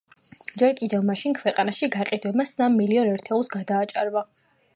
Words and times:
ჯერ 0.61 0.71
კიდევ 0.79 1.03
მაშინ, 1.09 1.35
ქვეყანაში 1.39 1.91
გაყიდვებმა 1.97 2.47
სამ 2.53 2.77
მილიონ 2.81 3.13
ერთეულს 3.13 3.53
გადააჭარბა. 3.59 4.27